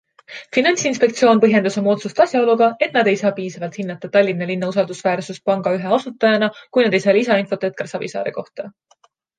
Finantsinspektsioon 0.55 1.41
põhjendas 1.43 1.77
oma 1.81 1.91
otsust 1.95 2.21
asjaoluga, 2.25 2.71
et 2.87 2.97
nad 2.99 3.11
ei 3.13 3.19
saa 3.23 3.33
piisavalt 3.41 3.79
hinnata 3.83 4.11
Tallinna 4.17 4.49
linna 4.53 4.73
usaldusväärsust 4.75 5.47
panga 5.51 5.77
ühe 5.81 5.95
asutajana, 6.01 6.53
kui 6.71 6.89
nad 6.89 7.01
ei 7.01 7.07
saa 7.07 7.19
lisainfot 7.21 7.71
Egar 7.73 7.95
Savisaare 7.97 8.37
kohta. 8.43 8.71